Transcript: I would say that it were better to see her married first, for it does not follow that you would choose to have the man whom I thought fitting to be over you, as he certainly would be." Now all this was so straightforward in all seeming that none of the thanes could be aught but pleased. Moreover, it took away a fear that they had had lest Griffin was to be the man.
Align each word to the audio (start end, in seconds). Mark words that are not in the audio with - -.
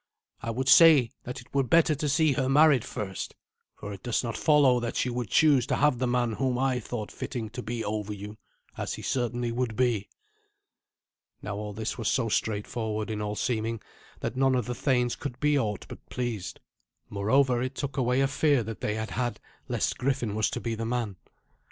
I 0.41 0.49
would 0.49 0.67
say 0.67 1.11
that 1.25 1.41
it 1.41 1.53
were 1.53 1.61
better 1.61 1.93
to 1.93 2.09
see 2.09 2.31
her 2.33 2.49
married 2.49 2.83
first, 2.83 3.35
for 3.75 3.93
it 3.93 4.01
does 4.01 4.23
not 4.23 4.35
follow 4.35 4.79
that 4.79 5.05
you 5.05 5.13
would 5.13 5.29
choose 5.29 5.67
to 5.67 5.75
have 5.75 5.99
the 5.99 6.07
man 6.07 6.31
whom 6.31 6.57
I 6.57 6.79
thought 6.79 7.11
fitting 7.11 7.51
to 7.51 7.61
be 7.61 7.85
over 7.85 8.11
you, 8.11 8.39
as 8.79 8.95
he 8.95 9.03
certainly 9.03 9.51
would 9.51 9.75
be." 9.75 10.09
Now 11.43 11.55
all 11.57 11.71
this 11.73 11.99
was 11.99 12.09
so 12.09 12.29
straightforward 12.29 13.11
in 13.11 13.21
all 13.21 13.35
seeming 13.35 13.79
that 14.21 14.35
none 14.35 14.55
of 14.55 14.65
the 14.65 14.73
thanes 14.73 15.15
could 15.15 15.39
be 15.39 15.55
aught 15.55 15.85
but 15.87 16.09
pleased. 16.09 16.59
Moreover, 17.11 17.61
it 17.61 17.75
took 17.75 17.95
away 17.95 18.21
a 18.21 18.27
fear 18.27 18.63
that 18.63 18.81
they 18.81 18.95
had 18.95 19.11
had 19.11 19.39
lest 19.67 19.99
Griffin 19.99 20.33
was 20.33 20.49
to 20.49 20.59
be 20.59 20.73
the 20.73 20.83
man. 20.83 21.15